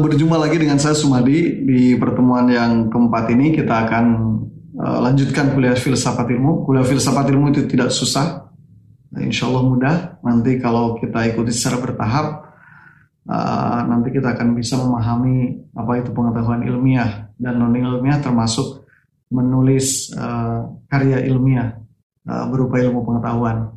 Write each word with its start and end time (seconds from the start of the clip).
berjumpa 0.00 0.36
lagi 0.38 0.56
dengan 0.56 0.78
saya 0.78 0.94
Sumadi 0.94 1.62
di 1.66 1.94
pertemuan 1.98 2.46
yang 2.48 2.86
keempat 2.88 3.30
ini 3.34 3.52
kita 3.52 3.86
akan 3.86 4.04
uh, 4.78 4.98
lanjutkan 5.04 5.52
kuliah 5.52 5.74
filsafat 5.74 6.30
ilmu. 6.30 6.64
Kuliah 6.64 6.86
filsafat 6.86 7.26
ilmu 7.28 7.50
itu 7.50 7.66
tidak 7.66 7.90
susah, 7.90 8.48
nah, 9.10 9.20
insya 9.20 9.50
Allah 9.50 9.62
mudah. 9.66 9.94
Nanti 10.22 10.56
kalau 10.62 10.96
kita 10.96 11.26
ikuti 11.28 11.50
secara 11.50 11.82
bertahap, 11.82 12.26
uh, 13.26 13.80
nanti 13.90 14.08
kita 14.14 14.38
akan 14.38 14.54
bisa 14.54 14.78
memahami 14.78 15.68
apa 15.74 15.92
itu 16.00 16.10
pengetahuan 16.14 16.62
ilmiah 16.64 17.28
dan 17.36 17.58
non 17.58 17.74
ilmiah 17.74 18.18
termasuk 18.22 18.88
menulis 19.28 20.14
uh, 20.16 20.64
karya 20.88 21.26
ilmiah 21.28 21.76
uh, 22.24 22.46
berupa 22.48 22.80
ilmu 22.80 23.04
pengetahuan. 23.04 23.74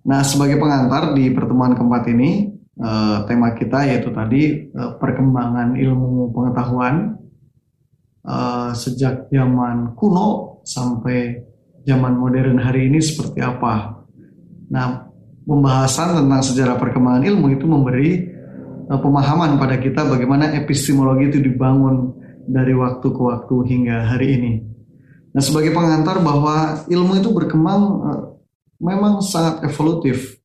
Nah, 0.00 0.24
sebagai 0.24 0.56
pengantar 0.56 1.12
di 1.12 1.28
pertemuan 1.28 1.76
keempat 1.76 2.08
ini, 2.08 2.59
uh, 2.80 3.28
tema 3.28 3.52
kita 3.54 3.84
yaitu 3.86 4.10
tadi 4.10 4.72
uh, 4.72 4.96
perkembangan 4.96 5.76
ilmu 5.76 6.32
pengetahuan 6.32 7.20
uh, 8.24 8.72
sejak 8.72 9.28
zaman 9.28 9.94
kuno 9.94 10.60
sampai 10.64 11.44
zaman 11.84 12.16
modern 12.16 12.60
hari 12.60 12.88
ini 12.88 13.00
seperti 13.00 13.40
apa. 13.40 14.04
Nah, 14.70 15.08
pembahasan 15.44 16.24
tentang 16.24 16.42
sejarah 16.44 16.76
perkembangan 16.76 17.24
ilmu 17.24 17.46
itu 17.52 17.64
memberi 17.68 18.10
uh, 18.88 19.00
pemahaman 19.00 19.60
pada 19.60 19.76
kita 19.80 20.08
bagaimana 20.08 20.56
epistemologi 20.56 21.36
itu 21.36 21.38
dibangun 21.40 22.16
dari 22.48 22.72
waktu 22.74 23.06
ke 23.06 23.20
waktu 23.20 23.54
hingga 23.68 24.10
hari 24.10 24.28
ini. 24.40 24.52
Nah, 25.30 25.42
sebagai 25.44 25.70
pengantar 25.70 26.18
bahwa 26.24 26.84
ilmu 26.90 27.12
itu 27.22 27.30
berkembang 27.30 27.82
uh, 28.02 28.22
memang 28.80 29.22
sangat 29.22 29.62
evolutif. 29.68 30.40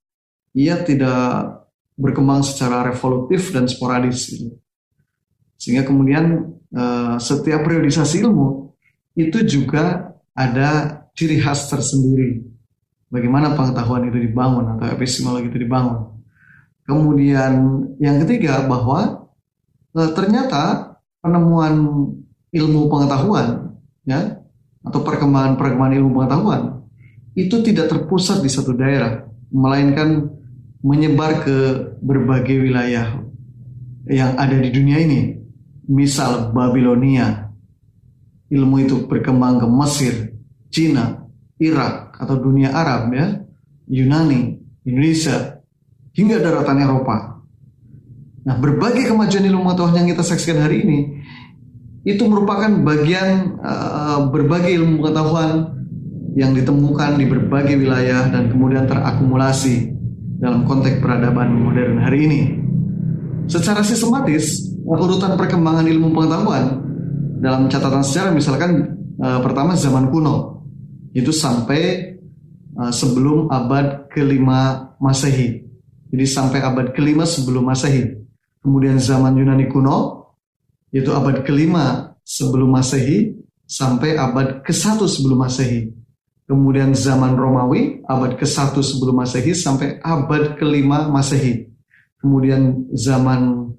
Ia 0.55 0.87
tidak 0.87 1.64
berkembang 1.95 2.43
secara 2.43 2.83
revolutif 2.83 3.55
dan 3.55 3.65
sporadis 3.71 4.27
gitu. 4.27 4.55
Sehingga 5.55 5.87
kemudian 5.87 6.55
uh, 6.75 7.15
setiap 7.17 7.63
periodisasi 7.63 8.21
ilmu 8.27 8.75
itu 9.15 9.39
juga 9.47 10.11
ada 10.35 11.01
ciri 11.15 11.39
khas 11.39 11.71
tersendiri. 11.71 12.43
Bagaimana 13.07 13.55
pengetahuan 13.55 14.11
itu 14.11 14.19
dibangun 14.19 14.75
atau 14.75 14.91
epistemologi 14.91 15.47
itu 15.47 15.59
dibangun. 15.63 16.19
Kemudian 16.83 17.53
yang 17.97 18.19
ketiga 18.27 18.67
bahwa 18.67 19.31
uh, 19.95 20.11
ternyata 20.11 20.95
penemuan 21.23 21.73
ilmu 22.51 22.91
pengetahuan 22.91 23.73
ya 24.03 24.43
atau 24.85 24.99
perkembangan-perkembangan 25.01 25.95
ilmu 25.97 26.11
pengetahuan 26.13 26.61
itu 27.35 27.59
tidak 27.65 27.91
terpusat 27.91 28.39
di 28.39 28.47
satu 28.47 28.71
daerah, 28.71 29.27
melainkan 29.51 30.29
menyebar 30.85 31.41
ke 31.41 31.57
berbagai 31.97 32.61
wilayah 32.61 33.25
yang 34.05 34.37
ada 34.37 34.53
di 34.53 34.69
dunia 34.69 35.01
ini. 35.01 35.21
Misal 35.89 36.53
Babilonia, 36.53 37.49
ilmu 38.53 38.85
itu 38.85 39.05
berkembang 39.09 39.61
ke 39.61 39.67
Mesir, 39.69 40.13
Cina, 40.69 41.25
Irak 41.57 42.13
atau 42.21 42.37
dunia 42.37 42.73
Arab 42.73 43.13
ya, 43.13 43.41
Yunani, 43.89 44.61
Indonesia, 44.85 45.61
hingga 46.13 46.41
daratan 46.41 46.81
Eropa. 46.81 47.17
Nah, 48.45 48.55
berbagai 48.61 49.09
kemajuan 49.09 49.45
ilmu 49.45 49.61
pengetahuan 49.65 50.05
yang 50.05 50.09
kita 50.13 50.21
saksikan 50.25 50.61
hari 50.61 50.85
ini 50.85 50.99
itu 52.05 52.21
merupakan 52.29 52.69
bagian 52.85 53.57
uh, 53.57 54.29
berbagai 54.29 54.77
ilmu 54.77 55.01
pengetahuan 55.01 55.73
yang 56.37 56.53
ditemukan 56.53 57.17
di 57.17 57.25
berbagai 57.25 57.77
wilayah 57.81 58.29
dan 58.29 58.53
kemudian 58.53 58.85
terakumulasi 58.85 59.94
dalam 60.45 60.61
konteks 60.69 61.01
peradaban 61.01 61.57
modern 61.57 61.97
hari 62.05 62.29
ini. 62.29 62.41
Secara 63.49 63.81
sistematis, 63.81 64.77
urutan 64.85 65.33
perkembangan 65.33 65.89
ilmu 65.89 66.13
pengetahuan 66.13 66.85
dalam 67.41 67.65
catatan 67.65 68.05
sejarah 68.05 68.29
misalkan 68.29 68.93
uh, 69.17 69.41
pertama 69.41 69.73
zaman 69.73 70.13
kuno 70.13 70.61
itu 71.17 71.33
sampai 71.33 72.13
uh, 72.77 72.93
sebelum 72.93 73.49
abad 73.49 74.05
kelima 74.13 74.93
Masehi. 75.01 75.65
Jadi 76.13 76.25
sampai 76.29 76.61
abad 76.61 76.93
kelima 76.93 77.25
sebelum 77.25 77.65
Masehi. 77.65 78.05
Kemudian 78.61 79.01
zaman 79.01 79.33
Yunani 79.33 79.65
kuno 79.65 80.29
itu 80.93 81.09
abad 81.09 81.41
kelima 81.41 82.13
sebelum 82.21 82.69
Masehi 82.69 83.33
sampai 83.65 84.13
abad 84.13 84.61
ke-1 84.61 85.01
sebelum 85.09 85.41
Masehi. 85.41 86.04
Kemudian 86.45 86.93
zaman 86.93 87.33
Romawi 87.33 88.05
abad 88.05 88.37
ke-1 88.37 88.77
sebelum 88.77 89.25
Masehi 89.25 89.57
sampai 89.57 89.97
abad 90.05 90.61
ke-5 90.61 91.09
Masehi. 91.09 91.73
Kemudian 92.21 92.85
zaman 92.93 93.73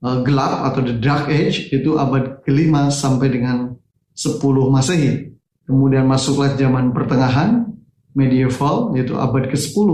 uh, 0.00 0.18
gelap 0.24 0.72
atau 0.72 0.80
the 0.80 0.96
dark 0.96 1.28
age 1.28 1.68
itu 1.68 2.00
abad 2.00 2.40
ke-5 2.48 2.88
sampai 2.88 3.28
dengan 3.28 3.76
10 4.16 4.40
Masehi. 4.72 5.36
Kemudian 5.68 6.08
masuklah 6.08 6.56
zaman 6.56 6.96
pertengahan 6.96 7.68
medieval 8.16 8.96
yaitu 8.96 9.12
abad 9.20 9.52
ke-10 9.52 9.88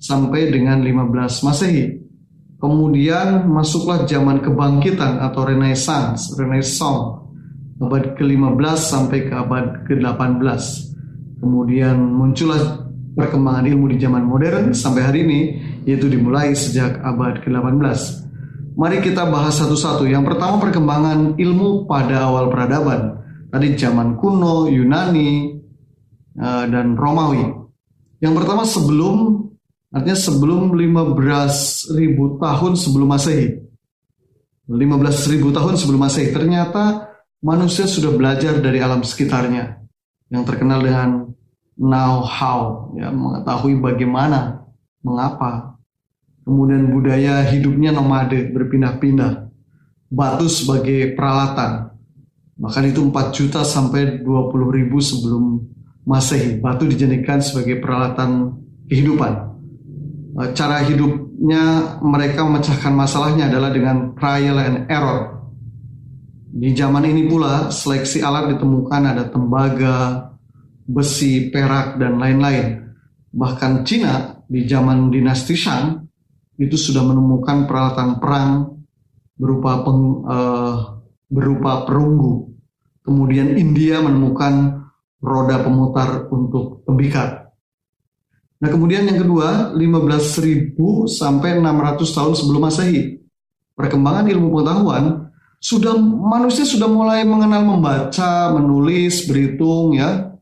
sampai 0.00 0.48
dengan 0.48 0.80
15 0.80 1.44
Masehi. 1.44 2.04
Kemudian 2.56 3.44
masuklah 3.52 4.08
zaman 4.08 4.40
kebangkitan 4.40 5.20
atau 5.20 5.44
Renaissance, 5.44 6.32
Renaissance 6.40 7.20
abad 7.84 8.16
ke-15 8.16 8.64
sampai 8.80 9.28
ke 9.28 9.34
abad 9.36 9.84
ke-18. 9.84 10.93
Kemudian 11.44 12.00
muncullah 12.00 12.88
perkembangan 13.12 13.68
ilmu 13.68 13.92
di 13.92 14.00
zaman 14.00 14.24
modern 14.24 14.72
sampai 14.72 15.04
hari 15.04 15.18
ini, 15.28 15.40
yaitu 15.84 16.08
dimulai 16.08 16.56
sejak 16.56 17.04
abad 17.04 17.44
ke-18. 17.44 18.24
Mari 18.80 19.04
kita 19.04 19.28
bahas 19.28 19.60
satu-satu. 19.60 20.08
Yang 20.08 20.32
pertama 20.32 20.56
perkembangan 20.56 21.36
ilmu 21.36 21.84
pada 21.84 22.32
awal 22.32 22.48
peradaban. 22.48 23.20
Tadi 23.52 23.76
zaman 23.76 24.16
kuno, 24.16 24.72
Yunani, 24.72 25.52
eh, 26.32 26.64
dan 26.72 26.96
Romawi. 26.96 27.44
Yang 28.24 28.34
pertama 28.40 28.64
sebelum, 28.64 29.44
artinya 29.92 30.16
sebelum 30.16 30.72
15.000 30.72 32.40
tahun 32.40 32.72
sebelum 32.72 33.08
Masehi. 33.12 33.46
15.000 34.64 35.52
tahun 35.52 35.76
sebelum 35.76 36.00
Masehi. 36.08 36.32
Ternyata 36.32 37.12
manusia 37.44 37.84
sudah 37.84 38.16
belajar 38.16 38.64
dari 38.64 38.80
alam 38.80 39.04
sekitarnya 39.04 39.83
yang 40.34 40.42
terkenal 40.42 40.82
dengan 40.82 41.30
know 41.78 42.26
how, 42.26 42.90
ya, 42.98 43.14
mengetahui 43.14 43.78
bagaimana, 43.78 44.66
mengapa. 45.06 45.78
Kemudian 46.42 46.90
budaya 46.90 47.46
hidupnya 47.46 47.94
nomade, 47.94 48.50
berpindah-pindah. 48.50 49.48
Batu 50.10 50.46
sebagai 50.50 51.14
peralatan. 51.14 51.94
Bahkan 52.54 52.84
itu 52.90 53.00
4 53.02 53.34
juta 53.34 53.62
sampai 53.62 54.22
20 54.22 54.76
ribu 54.76 54.98
sebelum 54.98 55.64
Masehi. 56.04 56.60
Batu 56.60 56.84
dijadikan 56.84 57.40
sebagai 57.40 57.80
peralatan 57.80 58.60
kehidupan. 58.86 59.32
Eh, 60.44 60.50
cara 60.52 60.84
hidupnya 60.84 61.96
mereka 62.04 62.44
memecahkan 62.44 62.92
masalahnya 62.92 63.48
adalah 63.48 63.72
dengan 63.72 64.12
trial 64.12 64.60
and 64.60 64.78
error 64.92 65.33
di 66.54 66.70
zaman 66.70 67.02
ini 67.02 67.26
pula 67.26 67.74
seleksi 67.74 68.22
alat 68.22 68.54
ditemukan 68.54 69.02
ada 69.02 69.26
tembaga, 69.26 70.30
besi, 70.86 71.50
perak, 71.50 71.98
dan 71.98 72.14
lain-lain. 72.22 72.94
Bahkan 73.34 73.82
Cina 73.82 74.38
di 74.46 74.62
zaman 74.62 75.10
dinasti 75.10 75.58
Shang 75.58 75.98
itu 76.54 76.78
sudah 76.78 77.02
menemukan 77.02 77.66
peralatan 77.66 78.22
perang 78.22 78.70
berupa 79.34 79.82
peng, 79.82 80.22
uh, 80.22 80.74
berupa 81.26 81.82
perunggu. 81.82 82.54
Kemudian 83.02 83.58
India 83.58 83.98
menemukan 83.98 84.86
roda 85.18 85.58
pemutar 85.58 86.30
untuk 86.30 86.86
tembikar. 86.86 87.50
Nah 88.62 88.70
kemudian 88.70 89.10
yang 89.10 89.18
kedua 89.18 89.74
15.000 89.74 90.78
sampai 91.10 91.58
600 91.58 92.14
tahun 92.14 92.32
sebelum 92.38 92.62
Masehi. 92.70 93.18
Perkembangan 93.74 94.30
ilmu 94.30 94.54
pengetahuan 94.54 95.23
sudah 95.64 95.96
manusia 95.96 96.68
sudah 96.68 96.84
mulai 96.84 97.24
mengenal 97.24 97.64
membaca, 97.64 98.52
menulis, 98.52 99.24
berhitung 99.24 99.96
ya. 99.96 100.36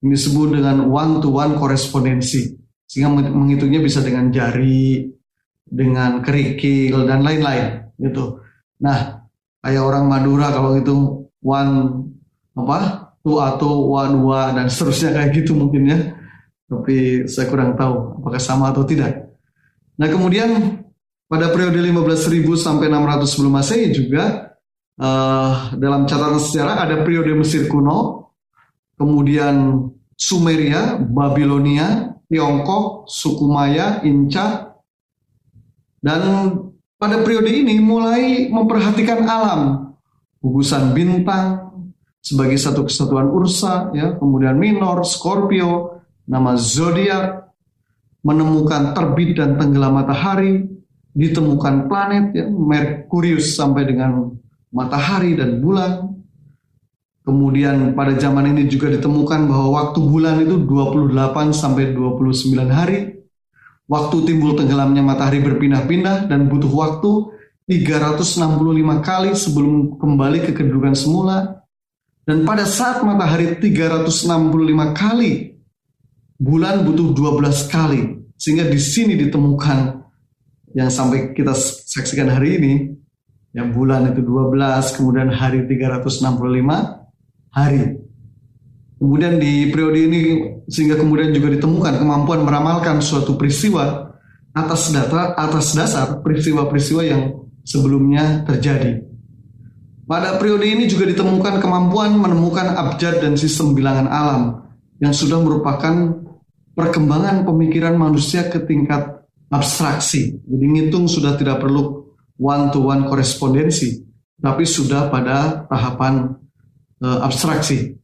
Ini 0.00 0.16
disebut 0.16 0.56
dengan 0.56 0.88
one 0.88 1.20
to 1.20 1.28
one 1.28 1.60
korespondensi. 1.60 2.56
Sehingga 2.88 3.12
menghitungnya 3.12 3.84
bisa 3.84 4.00
dengan 4.00 4.32
jari, 4.32 5.04
dengan 5.68 6.24
kerikil 6.24 7.04
dan 7.04 7.20
lain-lain 7.20 7.92
gitu. 8.00 8.40
Nah, 8.80 9.28
kayak 9.60 9.84
orang 9.84 10.08
Madura 10.08 10.48
kalau 10.48 10.80
itu 10.80 10.96
one 11.44 11.72
apa? 12.56 13.04
tu 13.24 13.40
atau 13.40 13.88
one 13.88 14.20
dua 14.20 14.52
dan 14.52 14.68
seterusnya 14.68 15.16
kayak 15.16 15.32
gitu 15.32 15.56
mungkin 15.56 15.88
ya. 15.88 15.96
Tapi 16.68 17.24
saya 17.24 17.48
kurang 17.48 17.72
tahu 17.72 18.20
apakah 18.20 18.40
sama 18.40 18.68
atau 18.68 18.84
tidak. 18.84 19.32
Nah, 19.96 20.08
kemudian 20.12 20.80
pada 21.24 21.48
periode 21.48 21.80
15.000 21.80 22.44
sampai 22.60 22.92
600 22.92 23.24
sebelum 23.24 23.52
Masehi 23.56 23.96
juga 23.96 24.53
uh, 25.00 25.74
dalam 25.74 26.06
catatan 26.06 26.38
sejarah 26.38 26.86
ada 26.86 27.02
periode 27.02 27.34
Mesir 27.34 27.66
kuno, 27.66 28.30
kemudian 28.94 29.88
Sumeria, 30.14 30.98
Babilonia, 30.98 32.14
Tiongkok, 32.30 33.10
suku 33.10 33.46
Maya, 33.50 34.02
Inca, 34.06 34.78
dan 35.98 36.20
pada 37.00 37.20
periode 37.24 37.50
ini 37.50 37.80
mulai 37.82 38.48
memperhatikan 38.48 39.26
alam, 39.26 39.92
gugusan 40.38 40.94
bintang 40.94 41.72
sebagai 42.24 42.56
satu 42.56 42.88
kesatuan 42.88 43.28
Ursa, 43.28 43.92
ya, 43.92 44.16
kemudian 44.16 44.56
Minor, 44.56 45.04
Scorpio, 45.04 46.00
nama 46.24 46.56
zodiak, 46.56 47.52
menemukan 48.24 48.96
terbit 48.96 49.36
dan 49.36 49.60
tenggelam 49.60 50.00
matahari, 50.00 50.64
ditemukan 51.12 51.84
planet, 51.84 52.24
ya, 52.32 52.46
Merkurius 52.48 53.52
sampai 53.52 53.84
dengan 53.84 54.32
matahari 54.74 55.38
dan 55.38 55.62
bulan. 55.62 56.10
Kemudian 57.24 57.96
pada 57.96 58.12
zaman 58.20 58.52
ini 58.52 58.68
juga 58.68 58.92
ditemukan 58.92 59.48
bahwa 59.48 59.68
waktu 59.80 59.98
bulan 60.04 60.44
itu 60.44 60.60
28 60.60 61.54
sampai 61.56 61.96
29 61.96 62.68
hari. 62.68 63.16
Waktu 63.88 64.16
timbul 64.28 64.58
tenggelamnya 64.58 65.00
matahari 65.00 65.40
berpindah-pindah 65.40 66.28
dan 66.28 66.52
butuh 66.52 66.68
waktu 66.68 67.10
365 67.64 69.00
kali 69.00 69.30
sebelum 69.32 69.96
kembali 69.96 70.38
ke 70.44 70.50
kedudukan 70.52 70.92
semula. 70.92 71.64
Dan 72.28 72.44
pada 72.44 72.68
saat 72.68 73.00
matahari 73.04 73.56
365 73.56 74.92
kali, 74.92 75.60
bulan 76.36 76.84
butuh 76.84 77.12
12 77.12 77.72
kali. 77.72 78.24
Sehingga 78.36 78.68
di 78.68 78.80
sini 78.80 79.16
ditemukan 79.16 79.78
yang 80.76 80.88
sampai 80.92 81.32
kita 81.32 81.52
saksikan 81.56 82.32
hari 82.32 82.60
ini, 82.60 82.72
yang 83.54 83.70
bulan 83.70 84.10
itu 84.10 84.20
12, 84.26 84.98
kemudian 84.98 85.30
hari 85.30 85.62
365 85.70 86.26
hari. 87.54 88.02
Kemudian 88.98 89.38
di 89.38 89.70
periode 89.70 89.98
ini 90.10 90.20
sehingga 90.66 90.98
kemudian 90.98 91.30
juga 91.30 91.54
ditemukan 91.54 92.02
kemampuan 92.02 92.42
meramalkan 92.42 92.98
suatu 92.98 93.38
peristiwa 93.38 94.10
atas 94.54 94.90
data 94.90 95.38
atas 95.38 95.74
dasar 95.74 96.18
peristiwa-peristiwa 96.18 97.02
yang 97.06 97.22
sebelumnya 97.62 98.42
terjadi. 98.42 99.06
Pada 100.04 100.36
periode 100.36 100.68
ini 100.68 100.84
juga 100.84 101.08
ditemukan 101.08 101.64
kemampuan 101.64 102.12
menemukan 102.18 102.76
abjad 102.76 103.24
dan 103.24 103.40
sistem 103.40 103.72
bilangan 103.72 104.10
alam 104.10 104.42
yang 105.00 105.16
sudah 105.16 105.40
merupakan 105.40 106.20
perkembangan 106.76 107.46
pemikiran 107.46 107.96
manusia 107.96 108.50
ke 108.50 108.60
tingkat 108.66 109.24
abstraksi. 109.48 110.42
Jadi 110.44 110.64
ngitung 110.64 111.08
sudah 111.08 111.38
tidak 111.40 111.62
perlu 111.62 112.03
one 112.38 112.70
to 112.74 112.82
one 112.82 113.06
korespondensi, 113.06 114.02
tapi 114.38 114.66
sudah 114.66 115.08
pada 115.08 115.66
tahapan 115.70 116.34
uh, 117.02 117.18
abstraksi 117.22 117.94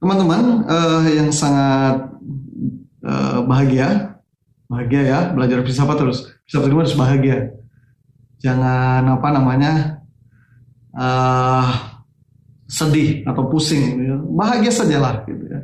teman-teman 0.00 0.64
uh, 0.64 1.04
yang 1.12 1.28
sangat 1.28 2.08
uh, 3.04 3.44
bahagia, 3.44 4.16
bahagia 4.66 5.02
ya 5.04 5.20
belajar 5.36 5.60
filsafat 5.60 5.96
terus. 6.00 6.18
Filsafat 6.48 6.68
itu 6.72 6.78
harus 6.80 6.96
bahagia. 6.96 7.38
Jangan 8.40 9.04
apa 9.20 9.28
namanya 9.28 9.72
uh, 10.96 11.68
sedih 12.64 13.28
atau 13.28 13.44
pusing. 13.52 14.00
Bahagia 14.32 14.72
sajalah 14.72 15.28
gitu 15.28 15.44
ya. 15.44 15.60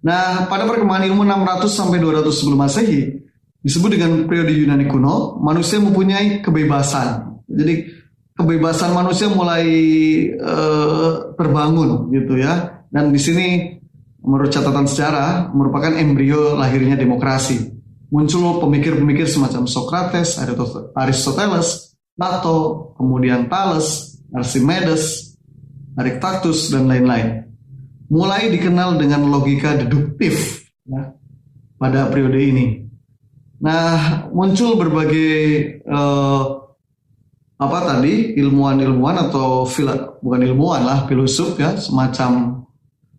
Nah, 0.00 0.46
pada 0.46 0.64
perkembangan 0.64 1.04
ilmu 1.12 1.26
600 1.26 1.66
sampai 1.66 1.98
200 1.98 2.30
sebelum 2.32 2.62
Masehi 2.62 3.25
disebut 3.66 3.98
dengan 3.98 4.30
periode 4.30 4.54
Yunani 4.54 4.86
kuno, 4.86 5.42
manusia 5.42 5.82
mempunyai 5.82 6.38
kebebasan. 6.38 7.42
Jadi 7.50 7.90
kebebasan 8.38 8.94
manusia 8.94 9.26
mulai 9.26 9.66
uh, 10.38 11.34
terbangun 11.34 12.14
gitu 12.14 12.38
ya 12.38 12.86
dan 12.94 13.10
di 13.10 13.18
sini 13.18 13.74
menurut 14.22 14.54
catatan 14.54 14.86
sejarah 14.86 15.50
merupakan 15.50 15.90
embrio 15.98 16.54
lahirnya 16.54 16.94
demokrasi. 16.94 17.74
Muncul 18.06 18.62
pemikir-pemikir 18.62 19.26
semacam 19.26 19.66
Socrates, 19.66 20.38
Aristoteles, 20.94 21.98
Plato, 22.14 22.94
kemudian 22.94 23.50
Thales, 23.50 24.22
Archimedes, 24.30 25.34
Aristacus, 25.98 26.70
dan 26.70 26.86
lain-lain. 26.86 27.50
Mulai 28.06 28.46
dikenal 28.54 28.94
dengan 29.02 29.26
logika 29.26 29.74
deduktif 29.74 30.62
ya, 30.86 31.18
pada 31.82 32.06
periode 32.06 32.38
ini. 32.38 32.85
Nah, 33.66 34.30
muncul 34.30 34.78
berbagai 34.78 35.34
uh, 35.90 36.42
apa 37.58 37.78
tadi 37.82 38.38
ilmuwan-ilmuwan 38.38 39.26
atau 39.26 39.66
fila, 39.66 40.22
bukan 40.22 40.46
ilmuwan 40.46 40.86
lah, 40.86 40.98
filosof 41.10 41.58
ya, 41.58 41.74
semacam 41.74 42.62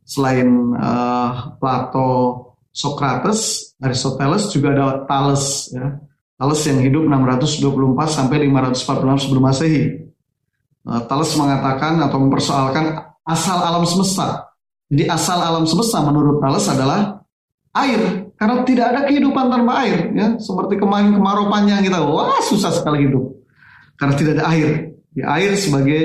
selain 0.08 0.48
uh, 0.80 1.60
Plato, 1.60 2.10
Socrates, 2.72 3.74
Aristoteles 3.84 4.48
juga 4.48 4.72
ada 4.72 5.04
Thales 5.04 5.68
ya. 5.76 6.00
Thales 6.38 6.62
yang 6.70 6.80
hidup 6.80 7.04
624 7.10 8.08
sampai 8.08 8.48
546 8.48 9.26
sebelum 9.28 9.44
Masehi. 9.44 9.84
Uh, 10.88 11.02
Thales 11.12 11.34
mengatakan 11.36 12.00
atau 12.00 12.24
mempersoalkan 12.24 13.04
asal 13.28 13.58
alam 13.60 13.84
semesta. 13.84 14.48
Jadi 14.88 15.12
asal 15.12 15.44
alam 15.44 15.68
semesta 15.68 16.00
menurut 16.00 16.40
Thales 16.40 16.64
adalah 16.72 17.20
air 17.76 18.26
karena 18.38 18.63
tidak 18.63 18.86
ada 18.94 19.01
kehidupan 19.10 19.45
tanpa 19.50 19.74
air 19.84 20.13
ya 20.13 20.28
seperti 20.38 20.78
kemarin 20.78 21.13
kemarau 21.13 21.50
panjang 21.50 21.81
kita 21.81 22.00
wah 22.06 22.38
susah 22.45 22.72
sekali 22.72 23.10
hidup 23.10 23.34
karena 23.98 24.13
tidak 24.13 24.31
ada 24.39 24.45
air 24.54 24.69
ya, 25.18 25.25
air 25.36 25.57
sebagai 25.57 26.04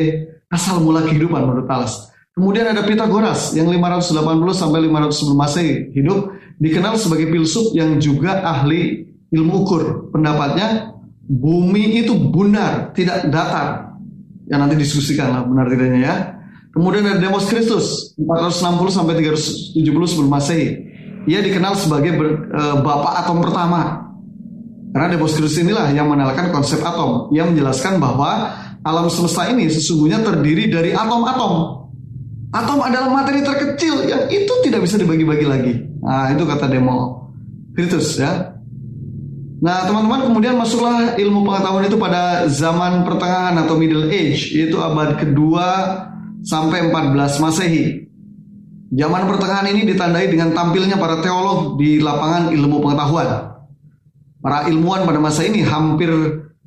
asal 0.49 0.81
mula 0.81 1.05
kehidupan 1.05 1.45
menurut 1.45 1.69
Thales 1.69 2.13
Kemudian 2.33 2.65
ada 2.65 2.81
Pitagoras 2.81 3.53
yang 3.53 3.69
580 3.69 4.17
sampai 4.57 4.89
500 4.89 5.13
sebelum 5.13 5.37
Masehi 5.37 5.93
hidup 5.93 6.33
dikenal 6.57 6.97
sebagai 6.97 7.29
filsuf 7.29 7.77
yang 7.77 8.01
juga 8.01 8.41
ahli 8.41 9.05
ilmu 9.29 9.53
ukur. 9.69 10.09
Pendapatnya 10.09 10.97
bumi 11.29 12.01
itu 12.01 12.17
bundar, 12.17 12.89
tidak 12.97 13.29
datar. 13.29 14.01
Yang 14.49 14.61
nanti 14.65 14.77
diskusikan 14.81 15.29
lah 15.29 15.43
benar 15.45 15.69
tidaknya 15.69 16.01
ya. 16.01 16.15
Kemudian 16.73 17.05
ada 17.05 17.21
Demosthenes 17.21 18.17
460 18.17 18.97
sampai 18.97 19.13
370 19.21 19.77
sebelum 20.09 20.31
Masehi. 20.33 20.69
Ia 21.27 21.41
dikenal 21.41 21.79
sebagai 21.79 22.19
ber, 22.19 22.29
e, 22.51 22.63
bapak 22.83 23.13
atom 23.27 23.39
pertama. 23.43 23.81
Karena 24.93 25.09
Demosthenes 25.17 25.57
inilah 25.57 25.89
yang 25.95 26.11
mengenalkan 26.11 26.53
konsep 26.53 26.83
atom. 26.85 27.33
Ia 27.33 27.49
menjelaskan 27.49 27.97
bahwa 27.97 28.53
alam 28.83 29.07
semesta 29.09 29.49
ini 29.49 29.71
sesungguhnya 29.71 30.21
terdiri 30.21 30.69
dari 30.69 30.91
atom-atom 30.93 31.83
Atom 32.53 32.85
adalah 32.85 33.09
materi 33.09 33.41
terkecil 33.41 34.05
yang 34.05 34.29
itu 34.29 34.53
tidak 34.61 34.85
bisa 34.85 35.01
dibagi-bagi 35.01 35.47
lagi. 35.49 35.73
Nah, 36.05 36.29
itu 36.37 36.45
kata 36.45 36.69
demo 36.69 37.33
Kritus 37.73 38.21
ya. 38.21 38.53
Nah, 39.65 39.89
teman-teman 39.89 40.29
kemudian 40.29 40.61
masuklah 40.61 41.17
ilmu 41.17 41.49
pengetahuan 41.49 41.89
itu 41.89 41.97
pada 41.97 42.45
zaman 42.53 43.09
pertengahan 43.09 43.57
atau 43.57 43.81
Middle 43.81 44.11
Age, 44.13 44.53
yaitu 44.53 44.77
abad 44.77 45.17
kedua 45.17 45.67
sampai 46.45 46.93
14 46.93 47.41
Masehi. 47.41 48.12
Zaman 48.93 49.25
pertengahan 49.25 49.73
ini 49.73 49.89
ditandai 49.89 50.29
dengan 50.29 50.53
tampilnya 50.53 51.01
para 51.01 51.25
teolog 51.25 51.81
di 51.81 51.97
lapangan 51.97 52.53
ilmu 52.53 52.77
pengetahuan. 52.85 53.57
Para 54.45 54.69
ilmuwan 54.69 55.09
pada 55.09 55.17
masa 55.17 55.49
ini 55.49 55.65
hampir 55.65 56.13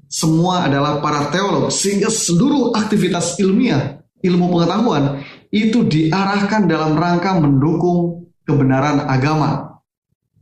semua 0.09 0.65
adalah 0.65 1.05
para 1.05 1.29
teolog, 1.29 1.69
sehingga 1.69 2.09
seluruh 2.09 2.73
aktivitas 2.73 3.37
ilmiah, 3.37 4.01
ilmu 4.25 4.57
pengetahuan 4.57 5.21
itu 5.53 5.85
diarahkan 5.85 6.65
dalam 6.65 6.97
rangka 6.97 7.37
mendukung 7.37 8.25
kebenaran 8.41 9.05
agama. 9.05 9.81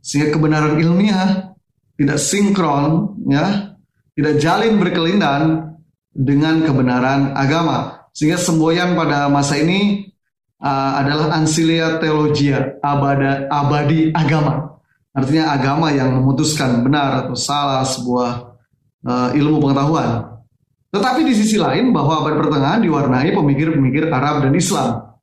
Sehingga 0.00 0.32
kebenaran 0.32 0.80
ilmiah 0.80 1.52
tidak 2.00 2.16
sinkron, 2.16 3.12
ya, 3.28 3.76
tidak 4.16 4.40
jalin 4.40 4.80
berkelindan 4.80 5.74
dengan 6.16 6.64
kebenaran 6.64 7.36
agama. 7.36 8.08
Sehingga 8.14 8.40
semboyan 8.40 8.96
pada 8.96 9.28
masa 9.28 9.58
ini 9.58 10.13
uh, 10.64 10.90
adalah 11.04 11.36
ansilia 11.36 12.00
teologia, 12.00 12.80
abada, 12.80 13.44
abadi 13.52 14.08
agama. 14.16 14.80
Artinya 15.14 15.54
agama 15.54 15.92
yang 15.94 16.10
memutuskan 16.16 16.82
benar 16.82 17.28
atau 17.28 17.36
salah 17.36 17.84
sebuah 17.86 18.30
uh, 19.06 19.28
ilmu 19.36 19.62
pengetahuan. 19.62 20.40
Tetapi 20.90 21.20
di 21.26 21.34
sisi 21.36 21.60
lain 21.60 21.92
bahwa 21.92 22.22
abad 22.22 22.34
pertengahan 22.38 22.80
diwarnai 22.82 23.34
pemikir-pemikir 23.34 24.10
Arab 24.10 24.46
dan 24.46 24.54
Islam. 24.54 25.14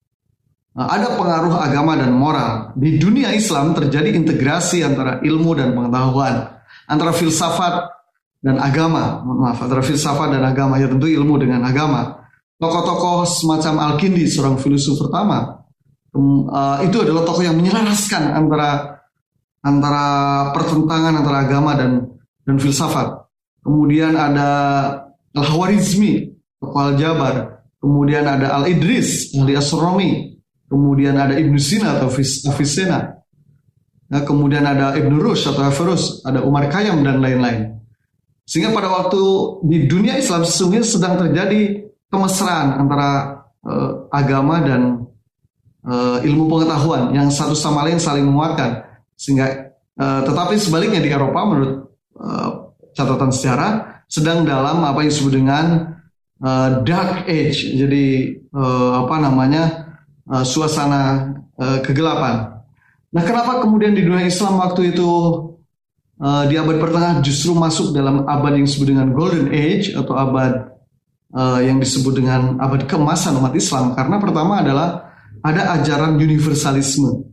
Nah, 0.71 0.87
ada 0.87 1.19
pengaruh 1.19 1.59
agama 1.59 1.99
dan 1.99 2.15
moral. 2.15 2.71
Di 2.79 2.95
dunia 2.95 3.35
Islam 3.35 3.75
terjadi 3.75 4.15
integrasi 4.15 4.83
antara 4.87 5.19
ilmu 5.19 5.51
dan 5.55 5.75
pengetahuan, 5.75 6.63
antara 6.87 7.11
filsafat 7.11 7.91
dan 8.39 8.59
agama. 8.59 9.19
Maaf, 9.23 9.59
antara 9.63 9.83
filsafat 9.83 10.39
dan 10.39 10.43
agama 10.47 10.79
ya 10.79 10.87
tentu 10.87 11.11
ilmu 11.11 11.35
dengan 11.39 11.67
agama. 11.67 12.20
Tokoh-tokoh 12.61 13.25
semacam 13.25 13.89
Al-Kindi, 13.89 14.29
seorang 14.29 14.61
filsuf 14.61 15.01
pertama, 15.01 15.65
uh, 16.13 16.77
itu 16.85 17.01
adalah 17.01 17.25
tokoh 17.25 17.41
yang 17.41 17.57
menyelaraskan 17.57 18.37
antara 18.37 19.01
antara 19.65 20.05
pertentangan 20.53 21.25
antara 21.25 21.37
agama 21.49 21.73
dan 21.73 22.05
dan 22.45 22.61
filsafat. 22.61 23.17
Kemudian 23.65 24.13
ada 24.13 24.49
Al-Hawarizmi, 25.33 26.37
tokoh 26.61 26.81
Al-Jabar. 26.93 27.65
Kemudian 27.81 28.29
ada 28.29 28.61
Al-Idris, 28.61 29.33
ahli 29.33 29.57
astronomi. 29.57 30.37
Kemudian 30.69 31.17
ada 31.17 31.33
Ibnu 31.33 31.57
Sina 31.57 31.97
atau 31.97 32.13
Avicenna. 32.13 33.21
Nah, 34.11 34.21
kemudian 34.21 34.61
ada 34.67 34.93
Ibnu 34.93 35.17
Rushd 35.17 35.49
atau 35.49 35.65
Averroes, 35.65 36.21
ada 36.27 36.43
Umar 36.43 36.67
Khayyam 36.67 36.99
dan 37.01 37.23
lain-lain. 37.23 37.79
Sehingga 38.43 38.75
pada 38.75 38.91
waktu 38.91 39.21
di 39.65 39.87
dunia 39.87 40.19
Islam 40.19 40.43
sesungguhnya 40.43 40.83
sedang 40.83 41.15
terjadi 41.15 41.89
kemesraan 42.11 42.83
antara 42.83 43.41
uh, 43.63 44.11
agama 44.11 44.59
dan 44.61 45.07
uh, 45.87 46.19
ilmu 46.19 46.51
pengetahuan 46.51 47.15
yang 47.15 47.31
satu 47.31 47.55
sama 47.55 47.87
lain 47.87 47.97
saling 47.97 48.27
menguatkan. 48.27 48.83
Sehingga 49.15 49.73
uh, 49.95 50.21
tetapi 50.27 50.59
sebaliknya 50.59 50.99
di 50.99 51.09
Eropa 51.09 51.39
menurut 51.47 51.73
uh, 52.19 52.75
catatan 52.91 53.31
sejarah 53.31 53.71
sedang 54.11 54.43
dalam 54.43 54.83
apa 54.83 55.01
yang 55.01 55.09
disebut 55.09 55.33
dengan 55.33 55.65
uh, 56.43 56.83
dark 56.83 57.25
age. 57.31 57.71
Jadi 57.79 58.35
uh, 58.51 59.07
apa 59.07 59.15
namanya? 59.17 59.63
Uh, 60.31 60.45
suasana 60.47 61.33
uh, 61.59 61.83
kegelapan. 61.83 62.63
Nah, 63.11 63.23
kenapa 63.27 63.59
kemudian 63.59 63.91
di 63.91 64.07
dunia 64.07 64.23
Islam 64.23 64.63
waktu 64.63 64.95
itu 64.95 65.09
uh, 66.23 66.47
di 66.47 66.55
abad 66.55 66.79
pertengahan 66.79 67.19
justru 67.19 67.51
masuk 67.51 67.91
dalam 67.91 68.23
abad 68.23 68.55
yang 68.55 68.63
disebut 68.63 68.95
dengan 68.95 69.11
Golden 69.11 69.51
Age 69.51 69.91
atau 69.91 70.15
abad 70.15 70.70
uh, 71.35 71.59
yang 71.63 71.79
disebut 71.79 72.13
dengan 72.15 72.59
abad 72.59 72.87
keemasan 72.87 73.35
umat 73.39 73.55
Islam 73.55 73.95
karena 73.95 74.19
pertama 74.19 74.61
adalah 74.61 75.11
ada 75.41 75.75
ajaran 75.79 76.19
universalisme. 76.19 77.31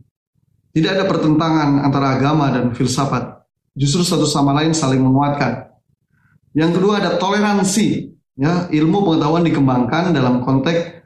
Tidak 0.69 0.91
ada 0.95 1.05
pertentangan 1.05 1.81
antara 1.81 2.17
agama 2.17 2.49
dan 2.53 2.73
filsafat. 2.73 3.45
Justru 3.73 4.05
satu 4.05 4.25
sama 4.25 4.53
lain 4.57 4.73
saling 4.73 5.01
menguatkan. 5.01 5.69
Yang 6.53 6.81
kedua 6.81 7.01
ada 7.01 7.17
toleransi. 7.17 8.17
Ya, 8.39 8.71
ilmu 8.71 9.03
pengetahuan 9.03 9.43
dikembangkan 9.43 10.15
dalam 10.15 10.39
konteks 10.47 11.03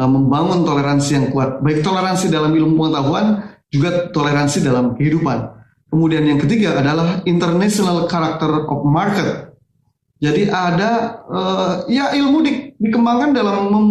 uh, 0.00 0.08
membangun 0.08 0.64
toleransi 0.64 1.10
yang 1.12 1.26
kuat. 1.28 1.60
Baik 1.60 1.84
toleransi 1.84 2.32
dalam 2.32 2.56
ilmu 2.56 2.72
pengetahuan 2.80 3.26
juga 3.68 4.08
toleransi 4.08 4.64
dalam 4.64 4.96
kehidupan. 4.96 5.60
Kemudian 5.90 6.22
yang 6.22 6.38
ketiga 6.38 6.78
adalah 6.78 7.20
international 7.26 8.06
character 8.06 8.64
of 8.70 8.80
market. 8.86 9.49
Jadi 10.20 10.52
ada 10.52 11.24
uh, 11.32 11.72
ya 11.88 12.12
ilmu 12.12 12.44
di, 12.44 12.76
dikembangkan 12.76 13.32
dalam 13.32 13.72
mem, 13.72 13.86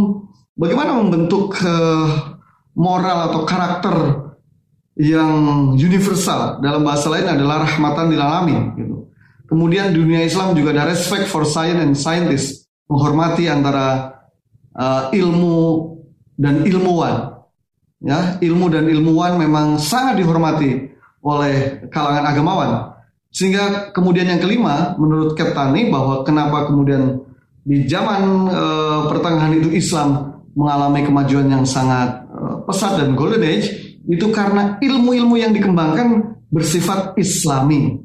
bagaimana 0.53 0.93
membentuk 1.01 1.57
uh, 1.65 2.37
moral 2.77 3.33
atau 3.33 3.41
karakter 3.49 3.95
yang 4.93 5.73
universal. 5.73 6.61
Dalam 6.61 6.85
bahasa 6.85 7.09
lain 7.09 7.25
adalah 7.33 7.65
rahmatan 7.65 8.13
lil 8.13 8.21
alamin 8.21 8.61
gitu. 8.77 8.95
Kemudian 9.49 9.89
dunia 9.89 10.21
Islam 10.21 10.53
juga 10.53 10.69
ada 10.77 10.93
respect 10.93 11.25
for 11.25 11.41
science 11.41 11.81
and 11.81 11.97
scientist, 11.97 12.69
menghormati 12.85 13.49
antara 13.49 14.13
uh, 14.77 15.09
ilmu 15.09 15.97
dan 16.37 16.61
ilmuwan. 16.61 17.41
Ya, 17.99 18.37
ilmu 18.39 18.69
dan 18.71 18.85
ilmuwan 18.87 19.35
memang 19.35 19.81
sangat 19.81 20.21
dihormati 20.21 20.93
oleh 21.25 21.83
kalangan 21.89 22.25
agamawan. 22.31 22.71
Sehingga 23.29 23.93
kemudian 23.93 24.25
yang 24.25 24.41
kelima, 24.41 24.97
menurut 24.97 25.37
Keptani 25.37 25.93
bahwa 25.93 26.25
kenapa 26.25 26.65
kemudian 26.65 27.21
di 27.61 27.85
zaman 27.85 28.49
e, 28.49 28.63
pertengahan 29.05 29.53
itu 29.53 29.69
Islam 29.69 30.41
mengalami 30.57 31.05
kemajuan 31.05 31.45
yang 31.45 31.61
sangat 31.61 32.25
e, 32.25 32.65
pesat 32.65 32.97
dan 32.97 33.13
golden 33.13 33.45
age 33.45 34.01
itu 34.09 34.33
karena 34.33 34.81
ilmu-ilmu 34.81 35.37
yang 35.37 35.53
dikembangkan 35.53 36.41
bersifat 36.49 37.13
Islami. 37.21 38.01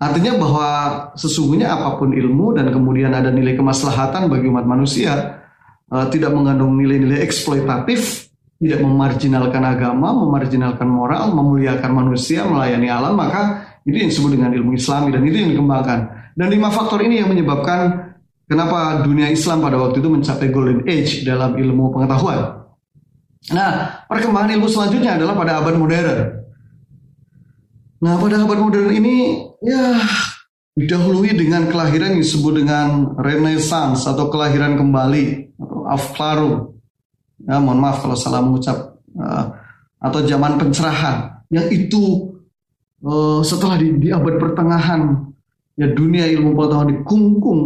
Artinya 0.00 0.40
bahwa 0.40 0.68
sesungguhnya 1.20 1.72
apa 1.72 2.00
pun 2.00 2.16
ilmu 2.16 2.56
dan 2.56 2.72
kemudian 2.72 3.12
ada 3.12 3.28
nilai 3.28 3.56
kemaslahatan 3.56 4.32
bagi 4.32 4.48
umat 4.48 4.64
manusia 4.64 5.44
e, 5.92 5.96
tidak 6.08 6.32
mengandung 6.32 6.80
nilai-nilai 6.80 7.20
eksploitatif 7.20 8.32
tidak 8.56 8.80
memarjinalkan 8.80 9.60
agama, 9.60 10.16
memarjinalkan 10.16 10.88
moral, 10.88 11.36
memuliakan 11.36 11.92
manusia, 11.92 12.48
melayani 12.48 12.88
alam, 12.88 13.12
maka 13.12 13.75
itu 13.86 13.96
yang 13.96 14.10
disebut 14.10 14.30
dengan 14.34 14.50
ilmu 14.50 14.74
Islami 14.74 15.14
dan 15.14 15.22
itu 15.22 15.36
yang 15.38 15.50
dikembangkan. 15.54 15.98
Dan 16.34 16.46
lima 16.50 16.68
faktor 16.74 17.00
ini 17.06 17.22
yang 17.22 17.30
menyebabkan 17.30 18.12
kenapa 18.50 19.06
dunia 19.06 19.30
Islam 19.30 19.62
pada 19.62 19.78
waktu 19.78 20.02
itu 20.02 20.10
mencapai 20.10 20.50
golden 20.50 20.82
age 20.84 21.22
dalam 21.22 21.54
ilmu 21.54 21.94
pengetahuan. 21.94 22.66
Nah, 23.54 24.02
perkembangan 24.10 24.58
ilmu 24.58 24.66
selanjutnya 24.66 25.14
adalah 25.14 25.38
pada 25.38 25.62
abad 25.62 25.74
modern. 25.78 26.18
Nah, 28.02 28.18
pada 28.18 28.42
abad 28.42 28.58
modern 28.58 28.90
ini 28.90 29.46
ya 29.62 30.02
didahului 30.76 31.32
dengan 31.32 31.70
kelahiran 31.70 32.18
yang 32.18 32.22
disebut 32.26 32.52
dengan 32.66 33.16
Renaissance 33.16 34.04
atau 34.04 34.28
kelahiran 34.28 34.76
kembali 34.76 35.56
atau 35.56 35.78
Aufklärung 35.88 36.76
ya, 37.40 37.56
mohon 37.56 37.80
maaf 37.80 38.04
kalau 38.04 38.12
salah 38.12 38.44
mengucap 38.44 39.00
uh, 39.16 39.44
atau 40.02 40.20
zaman 40.28 40.60
pencerahan 40.60 41.40
yang 41.48 41.64
itu 41.72 42.35
uh, 43.04 43.40
setelah 43.44 43.76
di, 43.76 43.96
di 44.00 44.08
abad 44.08 44.40
pertengahan 44.40 45.26
ya 45.76 45.92
dunia 45.92 46.24
ilmu 46.30 46.56
pengetahuan 46.56 46.88
dikungkung 46.96 47.60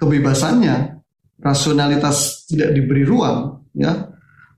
kebebasannya 0.00 1.02
rasionalitas 1.40 2.48
tidak 2.48 2.72
diberi 2.72 3.04
ruang 3.04 3.60
ya 3.76 4.08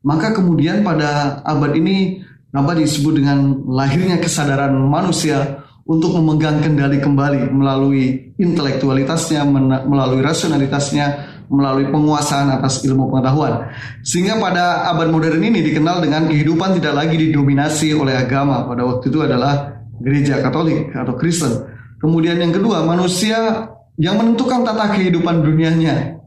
maka 0.07 0.31
kemudian 0.31 0.87
pada 0.87 1.43
abad 1.43 1.75
ini 1.75 2.23
apa 2.55 2.73
disebut 2.75 3.19
dengan 3.19 3.67
lahirnya 3.67 4.23
kesadaran 4.23 4.73
manusia 4.73 5.67
untuk 5.88 6.17
memegang 6.21 6.61
kendali 6.61 7.00
kembali 7.00 7.49
melalui 7.49 8.35
intelektualitasnya 8.37 9.45
melalui 9.85 10.21
rasionalitasnya 10.21 11.37
melalui 11.49 11.88
penguasaan 11.88 12.52
atas 12.52 12.85
ilmu 12.85 13.09
pengetahuan. 13.09 13.73
Sehingga 14.05 14.37
pada 14.37 14.93
abad 14.93 15.09
modern 15.09 15.40
ini 15.40 15.64
dikenal 15.64 16.05
dengan 16.05 16.28
kehidupan 16.28 16.76
tidak 16.76 16.93
lagi 16.93 17.17
didominasi 17.17 17.97
oleh 17.97 18.21
agama. 18.21 18.69
Pada 18.69 18.85
waktu 18.85 19.09
itu 19.09 19.25
adalah 19.25 19.77
gereja 20.02 20.40
Katolik 20.43 20.95
atau 20.95 21.14
Kristen. 21.19 21.52
Kemudian 21.99 22.38
yang 22.38 22.55
kedua, 22.55 22.87
manusia 22.87 23.69
yang 23.99 24.17
menentukan 24.19 24.62
tata 24.62 24.95
kehidupan 24.95 25.43
dunianya. 25.43 26.19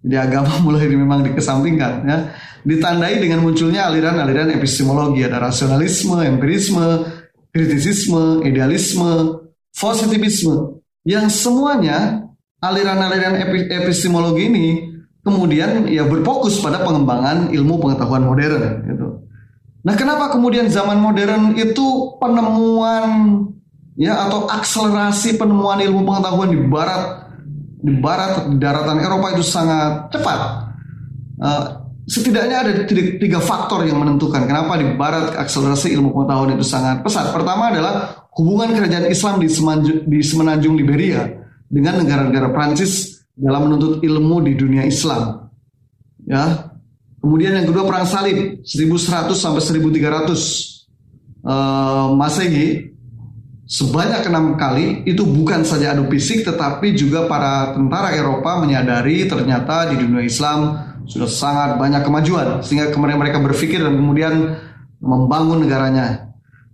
Jadi 0.00 0.16
agama 0.16 0.58
mulai 0.66 0.90
memang 0.90 1.22
dikesampingkan 1.26 1.92
ya. 2.06 2.18
Ditandai 2.60 3.16
dengan 3.22 3.40
munculnya 3.40 3.88
aliran-aliran 3.88 4.52
epistemologi, 4.52 5.24
ada 5.24 5.40
rasionalisme, 5.40 6.20
empirisme, 6.20 7.08
kritisisme, 7.48 8.44
idealisme, 8.44 9.40
positivisme 9.72 10.82
yang 11.08 11.32
semuanya 11.32 12.28
aliran-aliran 12.60 13.40
epistemologi 13.80 14.52
ini 14.52 14.66
kemudian 15.24 15.88
ya 15.88 16.04
berfokus 16.04 16.60
pada 16.60 16.84
pengembangan 16.84 17.48
ilmu 17.52 17.80
pengetahuan 17.80 18.24
modern 18.24 18.84
gitu. 18.84 19.08
Nah, 19.80 19.94
kenapa 19.96 20.28
kemudian 20.32 20.68
zaman 20.68 21.00
modern 21.00 21.56
itu 21.56 22.16
penemuan 22.20 23.40
ya 23.96 24.28
atau 24.28 24.44
akselerasi 24.48 25.40
penemuan 25.40 25.80
ilmu 25.80 26.04
pengetahuan 26.04 26.52
di 26.52 26.60
barat 26.68 27.02
di 27.80 27.92
barat 27.96 28.48
di 28.52 28.56
daratan 28.60 29.00
Eropa 29.00 29.32
itu 29.32 29.44
sangat 29.44 30.12
cepat. 30.12 30.40
Uh, 31.40 31.64
setidaknya 32.04 32.56
ada 32.60 32.72
tiga, 33.16 33.40
faktor 33.40 33.88
yang 33.88 33.96
menentukan 33.96 34.44
kenapa 34.44 34.76
di 34.76 34.92
barat 35.00 35.32
akselerasi 35.32 35.96
ilmu 35.96 36.12
pengetahuan 36.12 36.52
itu 36.58 36.66
sangat 36.66 37.00
pesat. 37.00 37.32
Pertama 37.32 37.72
adalah 37.72 38.26
hubungan 38.36 38.76
kerajaan 38.76 39.08
Islam 39.08 39.40
di, 39.40 39.48
Semanju, 39.48 40.04
di 40.04 40.20
Semenanjung 40.20 40.76
Liberia 40.76 41.24
dengan 41.70 42.04
negara-negara 42.04 42.52
Prancis 42.52 43.24
dalam 43.32 43.70
menuntut 43.70 44.04
ilmu 44.04 44.44
di 44.44 44.52
dunia 44.58 44.84
Islam. 44.84 45.48
Ya. 46.28 46.68
Kemudian 47.20 47.52
yang 47.52 47.68
kedua 47.68 47.84
perang 47.84 48.08
salib 48.08 48.64
1100 48.64 49.36
sampai 49.36 49.60
1300 49.60 51.44
uh, 51.44 52.16
Masehi 52.16 52.96
sebanyak 53.68 54.24
enam 54.26 54.56
kali 54.56 55.04
itu 55.04 55.22
bukan 55.28 55.62
saja 55.62 55.92
adu 55.94 56.08
fisik 56.08 56.42
tetapi 56.42 56.96
juga 56.96 57.28
para 57.28 57.76
tentara 57.76 58.16
Eropa 58.16 58.58
menyadari 58.58 59.28
ternyata 59.28 59.92
di 59.92 60.00
dunia 60.00 60.24
Islam 60.24 60.60
sudah 61.06 61.28
sangat 61.28 61.70
banyak 61.76 62.02
kemajuan 62.02 62.64
sehingga 62.64 62.90
kemudian 62.90 63.20
mereka 63.20 63.38
berpikir 63.38 63.78
dan 63.84 63.94
kemudian 63.94 64.34
membangun 64.98 65.62
negaranya 65.62 66.30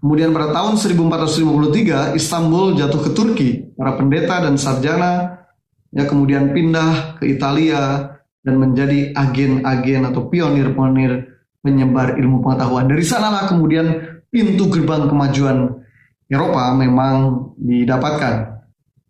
Kemudian 0.06 0.30
pada 0.30 0.52
tahun 0.52 0.76
1453 0.78 2.14
Istanbul 2.14 2.78
jatuh 2.78 3.00
ke 3.00 3.10
Turki. 3.10 3.50
Para 3.74 3.98
pendeta 3.98 4.38
dan 4.44 4.54
sarjana 4.54 5.42
ya 5.90 6.04
kemudian 6.04 6.54
pindah 6.54 7.18
ke 7.18 7.26
Italia 7.26 8.14
dan 8.46 8.62
menjadi 8.62 9.10
agen-agen 9.10 10.06
atau 10.06 10.30
pionir-pionir 10.30 11.34
penyebar 11.66 12.14
ilmu 12.14 12.46
pengetahuan. 12.46 12.86
Dari 12.86 13.02
sanalah 13.02 13.50
kemudian 13.50 14.22
pintu 14.30 14.70
gerbang 14.70 15.10
kemajuan 15.10 15.82
Eropa 16.30 16.70
memang 16.78 17.50
didapatkan. 17.58 18.62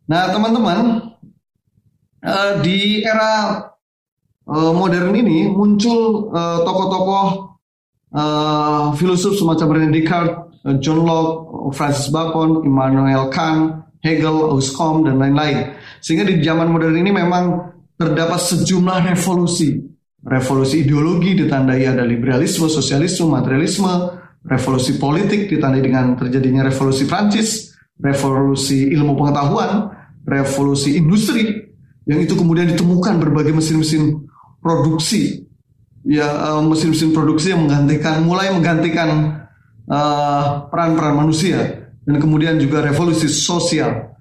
Nah, 0.09 0.33
teman-teman, 0.33 0.79
eh, 2.25 2.53
di 2.65 3.05
era 3.05 3.61
eh, 4.49 4.73
modern 4.73 5.13
ini 5.13 5.53
muncul 5.53 6.33
eh, 6.33 6.59
tokoh-tokoh 6.65 7.29
filosof 8.97 9.37
semacam 9.37 9.77
René 9.77 9.89
Descartes 9.93 10.41
John 10.81 11.05
Locke, 11.05 11.53
Francis 11.77 12.09
Bacon, 12.09 12.65
Immanuel 12.65 13.29
Kant, 13.29 13.85
Hegel, 14.01 14.57
Auscom, 14.57 15.05
dan 15.05 15.21
lain-lain. 15.21 15.77
Sehingga 16.01 16.25
di 16.25 16.41
zaman 16.41 16.73
modern 16.73 16.97
ini 16.97 17.13
memang 17.13 17.76
terdapat 17.97 18.41
sejumlah 18.41 19.13
revolusi. 19.13 19.81
Revolusi 20.27 20.85
ideologi 20.85 21.39
ditandai 21.39 21.87
ada 21.87 22.03
liberalisme, 22.03 22.69
sosialisme, 22.69 23.31
materialisme, 23.31 23.93
revolusi 24.47 24.99
politik 25.01 25.51
ditandai 25.51 25.83
dengan 25.83 26.15
terjadinya 26.15 26.67
revolusi 26.67 27.07
Prancis, 27.07 27.75
revolusi 27.99 28.91
ilmu 28.95 29.17
pengetahuan, 29.17 29.91
revolusi 30.27 30.99
industri. 30.99 31.67
Yang 32.07 32.31
itu 32.31 32.35
kemudian 32.39 32.71
ditemukan 32.71 33.19
berbagai 33.19 33.55
mesin-mesin 33.55 34.27
produksi. 34.63 35.43
Ya 36.07 36.55
mesin-mesin 36.63 37.11
produksi 37.11 37.51
yang 37.51 37.67
menggantikan 37.67 38.23
mulai 38.23 38.55
menggantikan 38.55 39.43
peran-peran 40.71 41.15
uh, 41.15 41.19
manusia. 41.19 41.91
Dan 42.07 42.23
kemudian 42.23 42.59
juga 42.63 42.83
revolusi 42.83 43.27
sosial. 43.27 44.15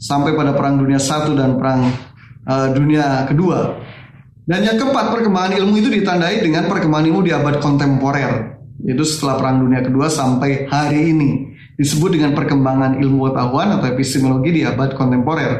Sampai 0.00 0.32
pada 0.32 0.56
perang 0.56 0.80
dunia 0.80 1.00
satu 1.00 1.36
dan 1.36 1.60
perang 1.60 1.92
uh, 2.46 2.68
dunia 2.72 3.26
kedua. 3.28 3.80
Dan 4.44 4.66
yang 4.66 4.76
keempat 4.80 5.14
perkembangan 5.14 5.54
ilmu 5.62 5.78
itu 5.78 5.88
ditandai 5.92 6.42
dengan 6.42 6.66
perkembangan 6.66 7.06
ilmu 7.06 7.20
di 7.22 7.30
abad 7.30 7.62
kontemporer, 7.62 8.58
yaitu 8.82 9.04
setelah 9.06 9.38
perang 9.38 9.62
dunia 9.62 9.80
kedua 9.84 10.10
sampai 10.10 10.66
hari 10.66 11.14
ini 11.14 11.54
disebut 11.78 12.18
dengan 12.18 12.34
perkembangan 12.34 12.98
ilmu 12.98 13.30
pengetahuan 13.30 13.78
atau 13.78 13.86
epistemologi 13.88 14.50
di 14.50 14.62
abad 14.66 14.92
kontemporer. 14.98 15.52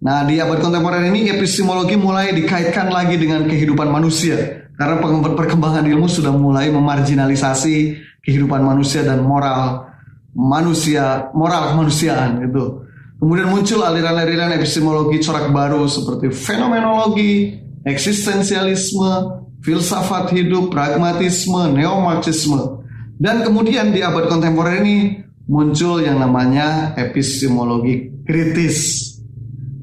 Nah, 0.00 0.24
di 0.24 0.40
abad 0.40 0.58
kontemporer 0.58 1.06
ini 1.06 1.28
epistemologi 1.28 1.94
mulai 1.94 2.32
dikaitkan 2.34 2.88
lagi 2.88 3.20
dengan 3.20 3.46
kehidupan 3.46 3.88
manusia 3.88 4.68
karena 4.80 4.96
perkembangan 5.36 5.84
ilmu 5.84 6.08
sudah 6.08 6.32
mulai 6.32 6.72
memarginalisasi 6.72 8.00
kehidupan 8.24 8.64
manusia 8.64 9.04
dan 9.04 9.20
moral 9.20 9.92
manusia, 10.32 11.28
moral 11.36 11.76
kemanusiaan 11.76 12.48
itu. 12.48 12.89
Kemudian 13.20 13.52
muncul 13.52 13.84
aliran-aliran 13.84 14.56
epistemologi 14.56 15.20
corak 15.20 15.52
baru 15.52 15.84
seperti 15.84 16.32
fenomenologi, 16.32 17.52
eksistensialisme, 17.84 19.44
filsafat 19.60 20.32
hidup, 20.32 20.72
pragmatisme, 20.72 21.76
neomarxisme. 21.76 22.80
Dan 23.20 23.44
kemudian 23.44 23.92
di 23.92 24.00
abad 24.00 24.32
kontemporer 24.32 24.80
ini 24.80 25.20
muncul 25.44 26.00
yang 26.00 26.16
namanya 26.16 26.96
epistemologi 26.96 28.24
kritis, 28.24 29.12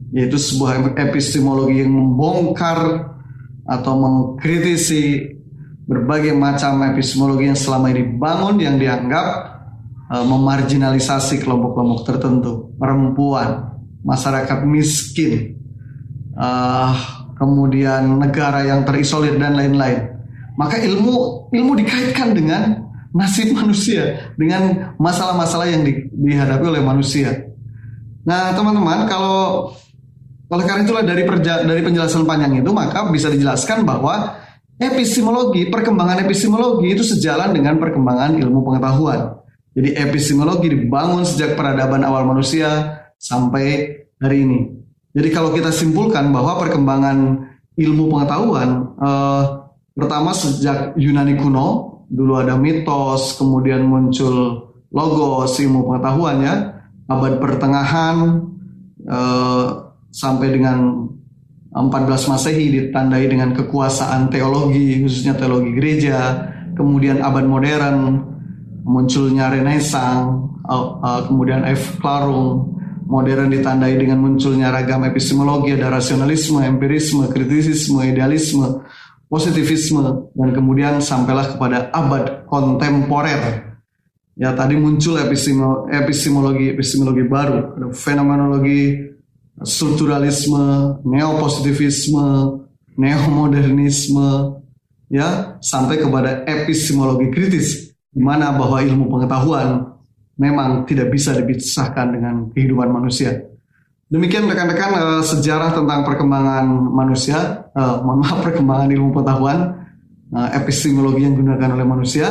yaitu 0.10 0.42
sebuah 0.42 0.98
epistemologi 0.98 1.86
yang 1.86 1.94
membongkar 1.94 3.14
atau 3.70 3.94
mengkritisi 4.02 5.38
berbagai 5.86 6.34
macam 6.34 6.82
epistemologi 6.90 7.54
yang 7.54 7.60
selama 7.60 7.94
ini 7.94 8.02
dibangun 8.02 8.56
yang 8.58 8.82
dianggap 8.82 9.57
uh, 10.12 10.26
memarginalisasi 10.26 11.44
kelompok-kelompok 11.44 12.02
tertentu, 12.08 12.72
perempuan, 12.76 13.80
masyarakat 14.04 14.60
miskin, 14.64 15.60
uh, 16.36 16.92
kemudian 17.36 18.18
negara 18.18 18.66
yang 18.66 18.84
terisolir 18.88 19.36
dan 19.38 19.56
lain-lain. 19.56 20.18
Maka 20.58 20.82
ilmu 20.82 21.48
ilmu 21.54 21.74
dikaitkan 21.78 22.34
dengan 22.34 22.88
nasib 23.14 23.54
manusia, 23.54 24.34
dengan 24.36 24.94
masalah-masalah 24.98 25.70
yang 25.70 25.86
di, 25.86 26.10
dihadapi 26.12 26.66
oleh 26.66 26.82
manusia. 26.82 27.34
Nah, 28.28 28.52
teman-teman, 28.52 29.08
kalau 29.08 29.72
oleh 30.48 30.66
karena 30.66 30.84
itulah 30.84 31.04
dari 31.04 31.24
perja, 31.28 31.64
dari 31.64 31.84
penjelasan 31.84 32.24
panjang 32.24 32.64
itu 32.64 32.72
maka 32.72 33.08
bisa 33.12 33.28
dijelaskan 33.28 33.84
bahwa 33.84 34.40
epistemologi, 34.80 35.68
perkembangan 35.68 36.24
epistemologi 36.24 36.88
itu 36.96 37.04
sejalan 37.04 37.52
dengan 37.52 37.78
perkembangan 37.78 38.40
ilmu 38.40 38.64
pengetahuan. 38.64 39.37
Jadi 39.78 39.94
epistemologi 39.94 40.74
dibangun 40.74 41.22
sejak 41.22 41.54
peradaban 41.54 42.02
awal 42.02 42.26
manusia 42.26 42.98
sampai 43.22 43.94
hari 44.18 44.42
ini. 44.42 44.74
Jadi 45.14 45.30
kalau 45.30 45.54
kita 45.54 45.70
simpulkan 45.70 46.34
bahwa 46.34 46.58
perkembangan 46.58 47.46
ilmu 47.78 48.10
pengetahuan 48.10 48.70
eh, 48.98 49.44
pertama 49.94 50.34
sejak 50.34 50.98
Yunani 50.98 51.38
kuno, 51.38 52.02
dulu 52.10 52.42
ada 52.42 52.58
mitos, 52.58 53.38
kemudian 53.38 53.86
muncul 53.86 54.66
logos 54.90 55.62
ilmu 55.62 55.86
pengetahuan 55.94 56.38
ya, 56.42 56.56
abad 57.06 57.38
pertengahan 57.38 58.18
eh, 59.06 59.66
sampai 60.10 60.58
dengan 60.58 61.06
14 61.70 62.34
Masehi 62.34 62.74
ditandai 62.74 63.30
dengan 63.30 63.54
kekuasaan 63.54 64.34
teologi 64.34 65.06
khususnya 65.06 65.38
teologi 65.38 65.78
gereja 65.78 66.50
kemudian 66.74 67.22
abad 67.22 67.46
modern 67.46 68.37
munculnya 68.88 69.52
Renaissance 69.52 70.32
uh, 70.64 71.28
kemudian 71.28 71.68
F. 71.68 72.00
Clarung 72.00 72.80
modern 73.08 73.52
ditandai 73.52 74.00
dengan 74.00 74.20
munculnya 74.24 74.72
ragam 74.72 75.04
epistemologi 75.08 75.76
ada 75.76 75.92
rasionalisme, 75.92 76.60
empirisme, 76.64 77.28
kritisisme, 77.32 78.04
idealisme, 78.04 78.84
positivisme 79.28 80.32
dan 80.36 80.50
kemudian 80.56 81.04
sampailah 81.04 81.56
kepada 81.56 81.92
abad 81.92 82.48
kontemporer 82.48 83.76
ya 84.40 84.56
tadi 84.56 84.80
muncul 84.80 85.20
epistemologi 85.20 86.72
epistemologi 86.72 87.24
baru 87.28 87.92
fenomenologi 87.92 89.08
strukturalisme, 89.64 91.02
neopositivisme, 91.02 92.62
neomodernisme, 92.98 94.62
ya 95.10 95.58
sampai 95.62 95.98
kepada 95.98 96.46
epistemologi 96.46 97.28
kritis, 97.34 97.87
di 98.18 98.22
mana 98.26 98.50
bahwa 98.50 98.82
ilmu 98.82 99.14
pengetahuan 99.14 99.94
memang 100.42 100.90
tidak 100.90 101.14
bisa 101.14 101.38
dipisahkan 101.38 102.18
dengan 102.18 102.50
kehidupan 102.50 102.90
manusia. 102.90 103.46
Demikian 104.10 104.50
rekan-rekan 104.50 104.92
uh, 104.98 105.22
sejarah 105.22 105.78
tentang 105.78 106.02
perkembangan 106.02 106.66
manusia, 106.90 107.70
uh, 107.78 108.02
maaf 108.02 108.42
perkembangan 108.42 108.90
ilmu 108.90 109.14
pengetahuan, 109.14 109.86
uh, 110.34 110.50
epistemologi 110.58 111.30
yang 111.30 111.38
digunakan 111.38 111.78
oleh 111.78 111.86
manusia. 111.86 112.28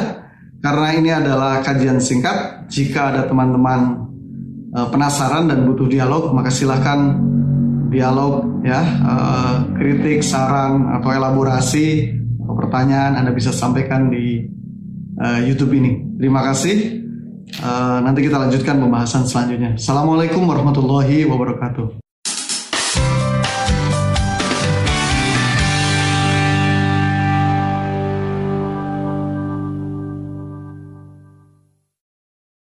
Karena 0.58 0.88
ini 0.96 1.10
adalah 1.12 1.60
kajian 1.62 2.00
singkat, 2.02 2.66
jika 2.66 3.14
ada 3.14 3.28
teman-teman 3.28 4.08
uh, 4.74 4.88
penasaran 4.88 5.52
dan 5.52 5.68
butuh 5.68 5.86
dialog, 5.86 6.32
maka 6.32 6.48
silahkan 6.48 7.14
dialog 7.92 8.64
ya, 8.64 8.80
uh, 9.04 9.54
kritik, 9.76 10.24
saran 10.24 10.96
atau 10.98 11.12
elaborasi 11.12 12.10
atau 12.40 12.54
pertanyaan 12.56 13.20
Anda 13.20 13.36
bisa 13.36 13.52
sampaikan 13.52 14.08
di 14.08 14.55
uh, 15.20 15.40
YouTube 15.44 15.72
ini. 15.76 16.16
Terima 16.16 16.44
kasih. 16.46 17.02
Uh, 17.62 17.98
nanti 18.02 18.26
kita 18.26 18.42
lanjutkan 18.42 18.76
pembahasan 18.82 19.22
selanjutnya. 19.24 19.78
Assalamualaikum 19.78 20.42
warahmatullahi 20.44 21.24
wabarakatuh. 21.28 22.05